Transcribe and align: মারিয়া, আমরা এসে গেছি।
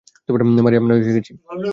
মারিয়া, 0.61 0.81
আমরা 0.81 0.93
এসে 0.95 1.11
গেছি। 1.17 1.31